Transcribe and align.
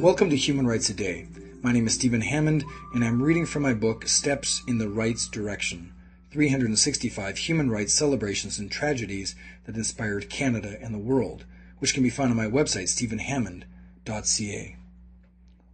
Welcome 0.00 0.30
to 0.30 0.36
Human 0.36 0.66
Rights 0.66 0.88
A 0.88 0.94
Day. 0.94 1.26
My 1.62 1.72
name 1.72 1.86
is 1.86 1.94
Stephen 1.94 2.22
Hammond, 2.22 2.64
and 2.94 3.04
I'm 3.04 3.22
reading 3.22 3.44
from 3.44 3.62
my 3.62 3.74
book 3.74 4.08
Steps 4.08 4.62
in 4.66 4.78
the 4.78 4.88
Rights 4.88 5.28
Direction 5.28 5.92
365 6.30 7.36
Human 7.36 7.70
Rights 7.70 7.92
Celebrations 7.92 8.58
and 8.58 8.70
Tragedies 8.70 9.34
that 9.64 9.76
Inspired 9.76 10.30
Canada 10.30 10.78
and 10.80 10.94
the 10.94 10.98
World, 10.98 11.44
which 11.80 11.92
can 11.92 12.02
be 12.02 12.08
found 12.08 12.30
on 12.30 12.36
my 12.36 12.46
website, 12.46 12.88
stephenhammond.ca. 12.88 14.76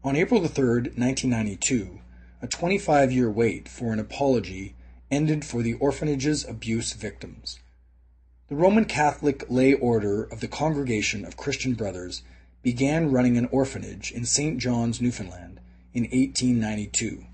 On 0.03 0.17
April 0.17 0.47
3, 0.47 0.65
1992, 0.65 2.01
a 2.43 2.47
25 2.47 3.13
year 3.13 3.31
wait 3.31 3.69
for 3.69 3.93
an 3.93 3.99
apology 3.99 4.75
ended 5.11 5.45
for 5.45 5.63
the 5.63 5.75
orphanage's 5.75 6.45
abuse 6.45 6.93
victims. 6.95 7.61
The 8.49 8.55
Roman 8.55 8.85
Catholic 8.85 9.45
lay 9.49 9.75
order 9.75 10.23
of 10.23 10.39
the 10.39 10.47
Congregation 10.47 11.25
of 11.25 11.37
Christian 11.37 11.75
Brothers 11.75 12.23
began 12.63 13.11
running 13.11 13.37
an 13.37 13.47
orphanage 13.47 14.13
in 14.13 14.25
St. 14.25 14.59
John's, 14.59 15.01
Newfoundland 15.01 15.59
in 15.93 16.05
1892. 16.05 17.25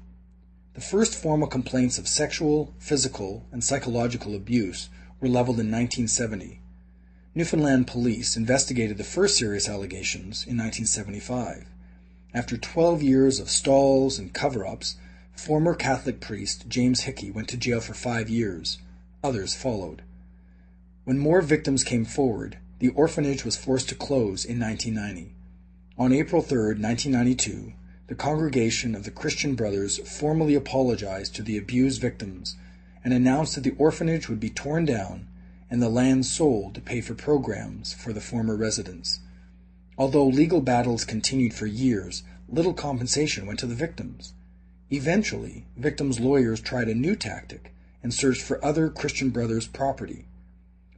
The 0.73 0.81
first 0.81 1.15
formal 1.15 1.49
complaints 1.49 1.99
of 1.99 2.09
sexual, 2.09 2.75
physical, 2.79 3.45
and 3.53 3.63
psychological 3.63 4.35
abuse 4.35 4.89
were 5.21 5.29
leveled 5.29 5.61
in 5.61 5.71
1970. 5.71 6.63
Newfoundland 7.35 7.87
police 7.87 8.35
investigated 8.35 8.97
the 8.97 9.05
first 9.05 9.37
serious 9.37 9.69
allegations 9.69 10.47
in 10.47 10.57
1975. 10.57 11.67
After 12.33 12.57
12 12.57 13.03
years 13.03 13.39
of 13.39 13.51
stalls 13.51 14.19
and 14.19 14.33
cover 14.33 14.67
ups, 14.67 14.97
former 15.35 15.75
Catholic 15.75 16.21
priest 16.21 16.71
James 16.71 17.03
Hickey 17.03 17.31
went 17.31 17.49
to 17.49 17.59
jail 17.59 17.83
for 17.83 17.93
five 17.93 18.31
years. 18.31 18.79
Others 19.23 19.55
followed. 19.55 20.01
When 21.05 21.19
more 21.19 21.43
victims 21.43 21.83
came 21.83 22.05
forward, 22.05 22.59
the 22.79 22.91
orphanage 22.91 23.45
was 23.45 23.57
forced 23.57 23.89
to 23.89 23.97
close 23.97 24.45
in 24.45 24.61
1990. 24.61 25.35
On 25.99 26.13
April 26.13 26.43
3, 26.43 26.59
1992, 26.79 27.73
the 28.07 28.15
Congregation 28.15 28.95
of 28.95 29.03
the 29.03 29.11
Christian 29.11 29.57
Brothers 29.57 29.99
formally 29.99 30.55
apologized 30.55 31.35
to 31.35 31.43
the 31.43 31.59
abused 31.59 32.01
victims 32.01 32.57
and 33.03 33.13
announced 33.13 33.57
that 33.57 33.63
the 33.65 33.75
orphanage 33.79 34.29
would 34.29 34.39
be 34.39 34.49
torn 34.49 34.85
down 34.85 35.27
and 35.69 35.83
the 35.83 35.89
land 35.89 36.25
sold 36.25 36.73
to 36.77 36.81
pay 36.81 37.01
for 37.01 37.15
programs 37.15 37.93
for 37.93 38.13
the 38.13 38.21
former 38.21 38.55
residents. 38.55 39.19
Although 39.99 40.29
legal 40.29 40.61
battles 40.61 41.05
continued 41.05 41.53
for 41.53 41.67
years, 41.67 42.23
little 42.49 42.75
compensation 42.75 43.45
went 43.45 43.59
to 43.59 43.67
the 43.67 43.75
victims. 43.75 44.35
Eventually, 44.89 45.67
victims' 45.77 46.21
lawyers 46.21 46.61
tried 46.61 46.89
a 46.89 46.95
new 46.95 47.17
tactic 47.17 47.75
and 48.05 48.15
searched 48.15 48.43
for 48.43 48.65
other 48.65 48.89
Christian 48.89 49.31
Brothers 49.31 49.67
property. 49.67 50.27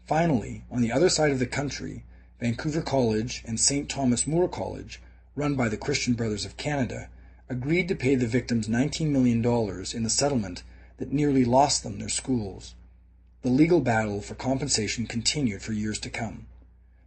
Finally, 0.06 0.64
on 0.70 0.82
the 0.82 0.92
other 0.92 1.08
side 1.08 1.30
of 1.30 1.38
the 1.38 1.46
country, 1.46 2.04
Vancouver 2.38 2.82
College 2.82 3.42
and 3.46 3.58
St. 3.58 3.88
Thomas 3.88 4.26
More 4.26 4.48
College, 4.48 5.00
run 5.34 5.54
by 5.54 5.70
the 5.70 5.78
Christian 5.78 6.12
Brothers 6.12 6.44
of 6.44 6.58
Canada, 6.58 7.08
agreed 7.48 7.88
to 7.88 7.94
pay 7.94 8.14
the 8.14 8.26
victims 8.26 8.68
$19 8.68 9.08
million 9.08 9.42
in 9.94 10.02
the 10.02 10.10
settlement 10.10 10.62
that 10.98 11.12
nearly 11.12 11.44
lost 11.44 11.82
them 11.82 11.98
their 11.98 12.10
schools. 12.10 12.74
The 13.42 13.48
legal 13.48 13.80
battle 13.80 14.20
for 14.20 14.34
compensation 14.34 15.06
continued 15.06 15.62
for 15.62 15.72
years 15.72 15.98
to 16.00 16.10
come. 16.10 16.46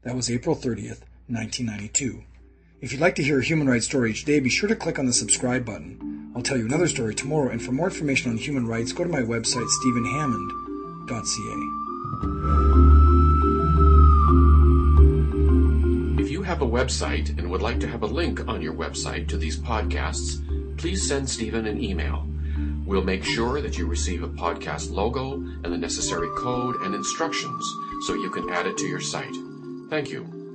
That 0.02 0.16
was 0.16 0.32
April 0.32 0.56
30th, 0.56 1.02
1992. 1.28 2.24
If 2.82 2.92
you'd 2.92 3.02
like 3.02 3.16
to 3.16 3.24
hear 3.24 3.40
a 3.40 3.44
human 3.44 3.70
rights 3.70 3.86
story 3.86 4.12
each 4.12 4.26
day, 4.26 4.40
be 4.40 4.50
sure 4.50 4.70
to 4.70 4.76
click 4.76 4.98
on 4.98 5.06
the 5.06 5.14
subscribe 5.14 5.66
button. 5.66 6.32
I'll 6.36 6.44
tell 6.44 6.58
you 6.58 6.66
another 6.66 6.88
story 6.88 7.14
tomorrow, 7.14 7.50
and 7.50 7.62
for 7.62 7.72
more 7.72 7.90
information 7.90 8.32
on 8.32 8.38
human 8.38 8.66
rights, 8.66 8.92
go 8.92 9.04
to 9.04 9.10
my 9.10 9.22
website, 9.22 9.68
stephenhammond.ca. 9.68 12.57
have 16.58 16.68
a 16.68 16.72
website 16.72 17.38
and 17.38 17.48
would 17.48 17.62
like 17.62 17.80
to 17.80 17.88
have 17.88 18.02
a 18.02 18.08
link 18.08 18.48
on 18.48 18.64
your 18.64 18.74
website 18.74 19.28
to 19.28 19.38
these 19.38 19.60
podcasts, 19.60 20.42
please 20.80 21.08
send 21.08 21.30
Stephen 21.30 21.68
an 21.68 21.80
email. 21.80 22.26
We'll 22.84 23.04
make 23.04 23.24
sure 23.24 23.62
that 23.62 23.78
you 23.78 23.86
receive 23.86 24.24
a 24.24 24.28
podcast 24.28 24.90
logo 24.90 25.34
and 25.34 25.66
the 25.66 25.78
necessary 25.78 26.30
code 26.36 26.78
and 26.78 26.96
instructions 26.96 27.64
so 28.08 28.16
you 28.16 28.32
can 28.32 28.50
add 28.50 28.66
it 28.66 28.76
to 28.80 28.88
your 28.88 29.02
site. 29.02 29.36
Thank 29.92 30.10
you. 30.10 30.47